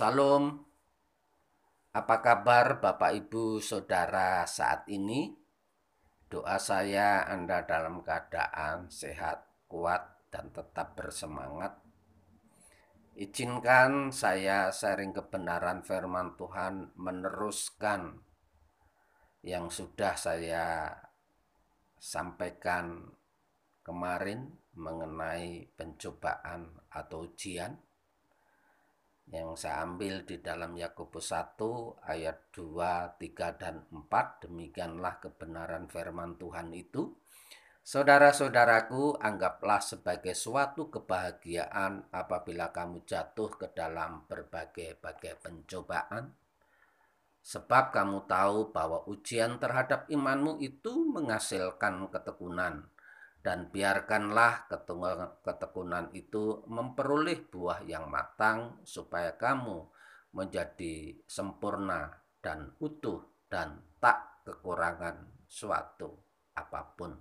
Salam. 0.00 0.64
Apa 1.92 2.24
kabar 2.24 2.80
Bapak 2.80 3.20
Ibu 3.20 3.60
Saudara 3.60 4.48
saat 4.48 4.88
ini? 4.88 5.28
Doa 6.24 6.56
saya 6.56 7.28
Anda 7.28 7.68
dalam 7.68 8.00
keadaan 8.00 8.88
sehat, 8.88 9.44
kuat, 9.68 10.00
dan 10.32 10.48
tetap 10.56 10.96
bersemangat. 10.96 11.76
Izinkan 13.12 14.08
saya 14.08 14.72
sharing 14.72 15.12
kebenaran 15.12 15.84
firman 15.84 16.32
Tuhan 16.40 16.96
meneruskan 16.96 18.24
yang 19.44 19.68
sudah 19.68 20.16
saya 20.16 20.96
sampaikan 22.00 23.04
kemarin 23.84 24.48
mengenai 24.80 25.68
pencobaan 25.76 26.88
atau 26.88 27.28
ujian 27.28 27.89
yang 29.30 29.54
saya 29.54 29.86
ambil 29.86 30.26
di 30.26 30.42
dalam 30.42 30.74
Yakobus 30.74 31.30
1 31.30 32.02
ayat 32.02 32.50
2, 32.50 33.14
3 33.14 33.62
dan 33.62 33.86
4 33.86 34.46
demikianlah 34.46 35.22
kebenaran 35.22 35.86
firman 35.86 36.34
Tuhan 36.34 36.74
itu. 36.74 37.14
Saudara-saudaraku, 37.80 39.22
anggaplah 39.22 39.80
sebagai 39.80 40.34
suatu 40.36 40.90
kebahagiaan 40.92 42.10
apabila 42.12 42.74
kamu 42.74 43.06
jatuh 43.06 43.50
ke 43.54 43.72
dalam 43.72 44.26
berbagai-bagai 44.26 45.40
pencobaan, 45.40 46.34
sebab 47.40 47.94
kamu 47.94 48.28
tahu 48.28 48.74
bahwa 48.74 49.06
ujian 49.08 49.56
terhadap 49.56 50.10
imanmu 50.12 50.60
itu 50.60 51.08
menghasilkan 51.08 52.04
ketekunan 52.12 52.84
dan 53.40 53.72
biarkanlah 53.72 54.68
ketekunan 55.40 56.12
itu 56.12 56.60
memperoleh 56.68 57.48
buah 57.48 57.80
yang 57.88 58.12
matang 58.12 58.84
supaya 58.84 59.32
kamu 59.40 59.88
menjadi 60.36 61.16
sempurna 61.24 62.12
dan 62.44 62.76
utuh 62.78 63.24
dan 63.48 63.80
tak 63.96 64.44
kekurangan 64.44 65.24
suatu 65.48 66.20
apa 66.52 66.80
pun. 66.94 67.12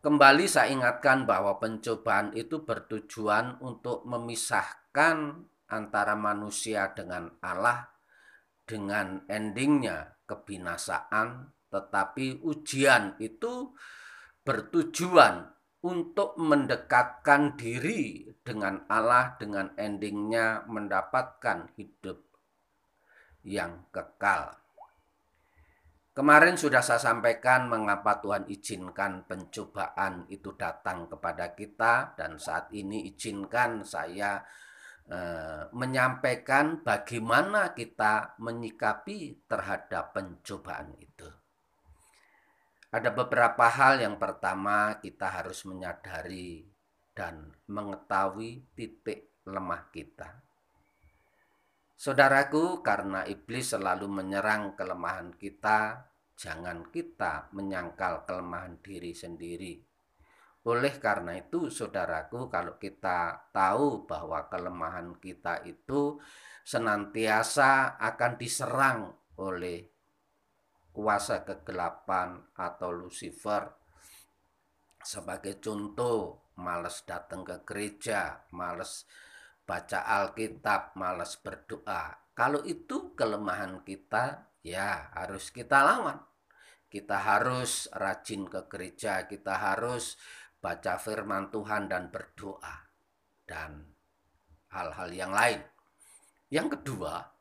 Kembali 0.00 0.48
saya 0.48 0.72
ingatkan 0.72 1.28
bahwa 1.28 1.60
pencobaan 1.60 2.32
itu 2.32 2.64
bertujuan 2.64 3.60
untuk 3.60 4.08
memisahkan 4.08 5.44
antara 5.68 6.16
manusia 6.16 6.88
dengan 6.96 7.36
Allah 7.44 7.84
dengan 8.64 9.22
endingnya 9.28 10.16
kebinasaan 10.24 11.52
tetapi 11.70 12.42
ujian 12.42 13.16
itu 13.22 13.72
bertujuan 14.44 15.48
untuk 15.80 16.36
mendekatkan 16.36 17.56
diri 17.56 18.28
dengan 18.44 18.84
Allah 18.92 19.38
dengan 19.40 19.72
endingnya 19.80 20.68
mendapatkan 20.68 21.72
hidup 21.80 22.20
yang 23.44 23.88
kekal. 23.88 24.60
Kemarin 26.10 26.60
sudah 26.60 26.84
saya 26.84 27.00
sampaikan 27.00 27.70
mengapa 27.70 28.20
Tuhan 28.20 28.44
izinkan 28.50 29.24
pencobaan 29.24 30.28
itu 30.28 30.52
datang 30.52 31.08
kepada 31.08 31.56
kita 31.56 32.12
dan 32.18 32.36
saat 32.36 32.68
ini 32.76 33.08
izinkan 33.14 33.80
saya 33.80 34.42
eh, 35.08 35.64
menyampaikan 35.72 36.84
bagaimana 36.84 37.72
kita 37.72 38.36
menyikapi 38.36 39.48
terhadap 39.48 40.12
pencobaan 40.12 40.92
itu. 41.00 41.39
Ada 42.90 43.14
beberapa 43.14 43.70
hal 43.70 44.02
yang 44.02 44.18
pertama 44.18 44.98
kita 44.98 45.30
harus 45.30 45.62
menyadari 45.62 46.66
dan 47.14 47.54
mengetahui 47.70 48.66
titik 48.74 49.30
lemah 49.46 49.86
kita. 49.94 50.42
Saudaraku, 51.94 52.82
karena 52.82 53.22
iblis 53.30 53.78
selalu 53.78 54.10
menyerang 54.10 54.74
kelemahan 54.74 55.30
kita, 55.38 56.02
jangan 56.34 56.90
kita 56.90 57.52
menyangkal 57.54 58.26
kelemahan 58.26 58.82
diri 58.82 59.14
sendiri. 59.14 59.78
Oleh 60.66 60.98
karena 60.98 61.38
itu, 61.38 61.70
saudaraku, 61.70 62.50
kalau 62.50 62.74
kita 62.74 63.52
tahu 63.54 64.02
bahwa 64.02 64.50
kelemahan 64.50 65.14
kita 65.22 65.62
itu 65.62 66.18
senantiasa 66.66 68.02
akan 68.02 68.32
diserang 68.34 69.14
oleh 69.38 69.99
kuasa 71.00 71.48
kegelapan 71.48 72.44
atau 72.60 72.92
Lucifer. 72.92 73.72
Sebagai 75.00 75.56
contoh, 75.56 76.52
males 76.60 77.00
datang 77.08 77.40
ke 77.40 77.64
gereja, 77.64 78.44
males 78.52 79.08
baca 79.64 80.04
Alkitab, 80.04 80.92
males 81.00 81.40
berdoa. 81.40 82.20
Kalau 82.36 82.60
itu 82.68 83.16
kelemahan 83.16 83.80
kita, 83.80 84.44
ya 84.60 85.08
harus 85.16 85.48
kita 85.48 85.80
lawan. 85.80 86.20
Kita 86.92 87.16
harus 87.16 87.88
rajin 87.96 88.44
ke 88.44 88.68
gereja, 88.68 89.24
kita 89.24 89.56
harus 89.56 90.20
baca 90.60 91.00
firman 91.00 91.48
Tuhan 91.48 91.88
dan 91.88 92.12
berdoa. 92.12 92.92
Dan 93.48 93.88
hal-hal 94.68 95.08
yang 95.16 95.32
lain. 95.32 95.64
Yang 96.52 96.76
kedua, 96.76 97.39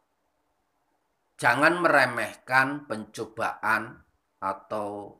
Jangan 1.40 1.80
meremehkan 1.80 2.84
pencobaan 2.84 4.04
atau 4.44 5.16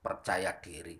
percaya 0.00 0.56
diri. 0.56 0.96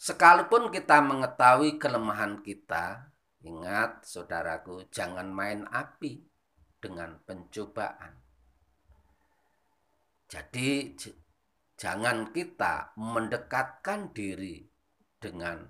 Sekalipun 0.00 0.72
kita 0.72 1.04
mengetahui 1.04 1.76
kelemahan 1.76 2.40
kita, 2.40 3.12
ingat 3.44 4.08
saudaraku, 4.08 4.88
jangan 4.88 5.28
main 5.28 5.68
api 5.68 6.24
dengan 6.80 7.20
pencobaan. 7.28 8.24
Jadi 10.24 10.96
jangan 11.76 12.32
kita 12.32 12.96
mendekatkan 12.96 14.16
diri 14.16 14.64
dengan 15.20 15.60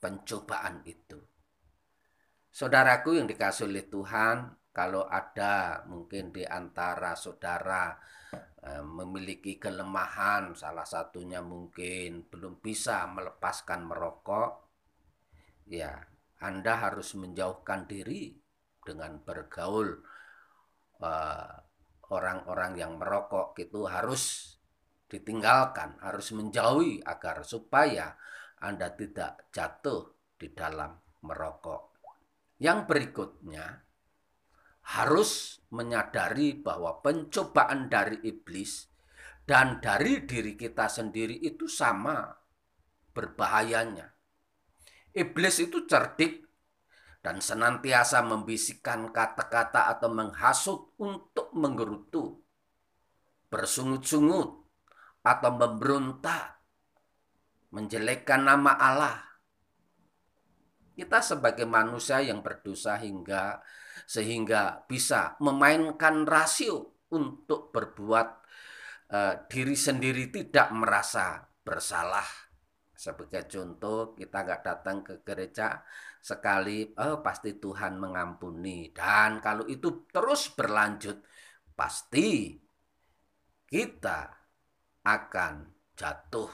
pencobaan 0.00 0.80
itu. 0.88 1.20
Saudaraku 2.52 3.20
yang 3.20 3.28
dikasih 3.28 3.68
oleh 3.68 3.84
Tuhan, 3.84 4.48
kalau 4.76 5.08
ada 5.08 5.80
mungkin 5.88 6.36
di 6.36 6.44
antara 6.44 7.16
saudara 7.16 7.96
eh, 8.60 8.84
memiliki 8.84 9.56
kelemahan, 9.56 10.52
salah 10.52 10.84
satunya 10.84 11.40
mungkin 11.40 12.28
belum 12.28 12.60
bisa 12.60 13.08
melepaskan 13.08 13.88
merokok, 13.88 14.52
ya 15.72 15.96
Anda 16.44 16.92
harus 16.92 17.16
menjauhkan 17.16 17.88
diri 17.88 18.36
dengan 18.84 19.16
bergaul 19.24 19.96
eh, 21.00 21.56
orang-orang 22.12 22.76
yang 22.76 23.00
merokok 23.00 23.56
itu 23.56 23.88
harus 23.88 24.52
ditinggalkan, 25.08 25.96
harus 26.04 26.36
menjauhi 26.36 27.00
agar 27.00 27.48
supaya 27.48 28.12
Anda 28.60 28.92
tidak 28.92 29.48
jatuh 29.56 30.36
di 30.36 30.52
dalam 30.52 30.92
merokok. 31.24 31.96
Yang 32.60 32.78
berikutnya, 32.84 33.85
harus 34.86 35.58
menyadari 35.74 36.54
bahwa 36.54 37.02
pencobaan 37.02 37.90
dari 37.90 38.22
iblis 38.22 38.86
dan 39.42 39.82
dari 39.82 40.22
diri 40.22 40.54
kita 40.54 40.86
sendiri 40.86 41.42
itu 41.42 41.66
sama 41.66 42.30
berbahayanya. 43.10 44.06
Iblis 45.16 45.64
itu 45.64 45.88
cerdik 45.88 46.46
dan 47.24 47.42
senantiasa 47.42 48.22
membisikkan 48.22 49.10
kata-kata 49.10 49.90
atau 49.90 50.06
menghasut 50.14 50.94
untuk 51.02 51.50
menggerutu, 51.58 52.38
bersungut-sungut, 53.50 54.62
atau 55.26 55.50
memberontak, 55.58 56.62
menjelekkan 57.74 58.46
nama 58.46 58.78
Allah. 58.78 59.25
Kita 60.96 61.20
sebagai 61.20 61.68
manusia 61.68 62.24
yang 62.24 62.40
berdosa 62.40 62.96
hingga 62.96 63.60
sehingga 64.08 64.86
bisa 64.88 65.36
memainkan 65.44 66.24
rasio 66.24 67.04
untuk 67.12 67.68
berbuat 67.68 68.28
uh, 69.12 69.34
diri 69.44 69.76
sendiri 69.76 70.32
tidak 70.32 70.72
merasa 70.72 71.44
bersalah. 71.60 72.24
Sebagai 72.96 73.44
contoh, 73.44 74.16
kita 74.16 74.40
nggak 74.40 74.62
datang 74.64 75.04
ke 75.04 75.20
gereja 75.20 75.84
sekali, 76.16 76.96
oh 76.96 77.20
pasti 77.20 77.60
Tuhan 77.60 78.00
mengampuni. 78.00 78.88
Dan 78.88 79.44
kalau 79.44 79.68
itu 79.68 80.08
terus 80.08 80.48
berlanjut, 80.56 81.20
pasti 81.76 82.56
kita 83.68 84.32
akan 85.04 85.54
jatuh 85.92 86.50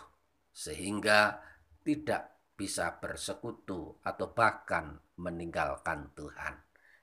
sehingga 0.51 1.39
tidak 1.87 2.32
bisa 2.63 2.95
bersekutu 3.03 3.99
atau 4.07 4.31
bahkan 4.31 4.95
meninggalkan 5.19 6.15
Tuhan 6.15 6.55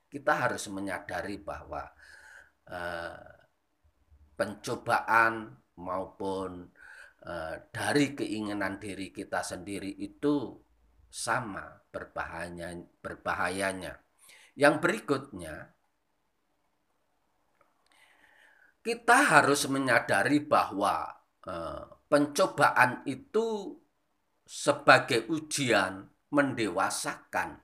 kita 0.10 0.50
harus 0.50 0.66
menyadari 0.74 1.38
bahwa 1.38 1.86
uh, 2.66 3.30
pencobaan 4.34 5.54
maupun 5.78 6.66
uh, 7.24 7.56
dari 7.70 8.18
keinginan 8.18 8.82
diri 8.82 9.14
kita 9.14 9.46
sendiri 9.46 9.94
itu 10.02 10.58
sama 11.10 11.66
berbahayanya, 11.94 12.86
berbahayanya. 13.02 13.94
Yang 14.54 14.76
berikutnya, 14.84 15.74
kita 18.86 19.18
harus 19.40 19.66
menyadari 19.66 20.44
bahwa 20.44 21.10
eh, 21.48 21.84
pencobaan 22.06 23.02
itu 23.10 23.74
sebagai 24.50 25.30
ujian 25.30 26.10
mendewasakan 26.34 27.62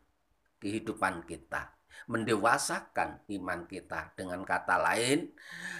kehidupan 0.61 1.25
kita, 1.25 1.73
mendewasakan 2.05 3.25
iman 3.25 3.65
kita. 3.65 4.13
Dengan 4.13 4.45
kata 4.45 4.77
lain, 4.77 5.33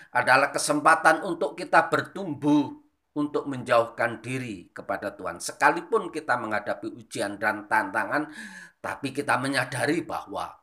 adalah 0.10 0.50
kesempatan 0.50 1.22
untuk 1.22 1.54
kita 1.54 1.94
bertumbuh, 1.94 2.74
untuk 3.16 3.46
menjauhkan 3.46 4.20
diri 4.20 4.74
kepada 4.74 5.14
Tuhan. 5.14 5.38
Sekalipun 5.38 6.10
kita 6.10 6.42
menghadapi 6.42 6.90
ujian 6.90 7.38
dan 7.38 7.70
tantangan, 7.70 8.34
tapi 8.82 9.14
kita 9.14 9.38
menyadari 9.38 10.02
bahwa 10.02 10.58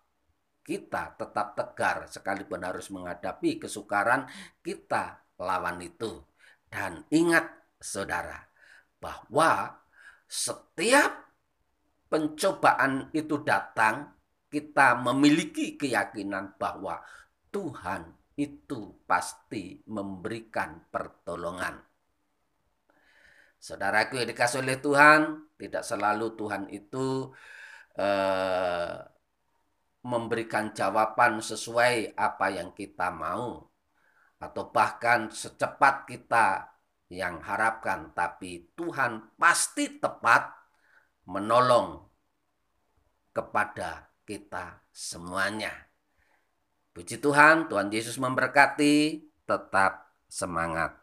kita 0.62 1.17
tetap 1.19 1.55
tegar 1.55 2.06
sekalipun 2.11 2.62
harus 2.67 2.91
menghadapi 2.91 3.62
kesukaran 3.62 4.27
kita 4.59 5.23
lawan 5.39 5.81
itu. 5.87 6.23
Dan 6.67 7.06
ingat 7.09 7.47
saudara 7.81 8.47
bahwa 9.00 9.81
setiap 10.32 11.12
pencobaan 12.08 13.12
itu 13.12 13.44
datang 13.44 14.17
kita 14.49 14.96
memiliki 14.96 15.76
keyakinan 15.76 16.56
bahwa 16.56 17.05
Tuhan 17.52 18.08
itu 18.40 18.96
pasti 19.05 19.84
memberikan 19.93 20.88
pertolongan. 20.88 21.76
Saudaraku 23.61 24.25
yang 24.25 24.29
dikasih 24.32 24.64
oleh 24.64 24.81
Tuhan, 24.81 25.20
tidak 25.61 25.84
selalu 25.84 26.32
Tuhan 26.34 26.64
itu 26.73 27.29
eh, 28.00 28.96
memberikan 30.02 30.73
jawaban 30.73 31.44
sesuai 31.44 32.17
apa 32.17 32.46
yang 32.50 32.73
kita 32.73 33.12
mau 33.12 33.69
atau 34.43 34.64
bahkan 34.75 35.31
secepat 35.31 36.08
kita 36.08 36.72
yang 37.12 37.44
harapkan 37.44 38.09
tapi 38.17 38.73
Tuhan 38.73 39.37
pasti 39.37 40.00
tepat 40.00 40.49
menolong 41.29 42.09
kepada 43.37 44.09
kita 44.25 44.81
semuanya. 44.88 45.73
Puji 46.97 47.20
Tuhan, 47.20 47.69
Tuhan 47.69 47.88
Yesus 47.93 48.17
memberkati, 48.17 49.20
tetap 49.44 50.12
semangat. 50.29 51.02